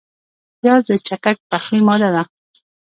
پیاز 0.59 0.81
د 0.89 0.91
چټک 1.07 1.37
پخلي 1.49 1.81
ماده 1.87 2.09
ده 2.15 2.23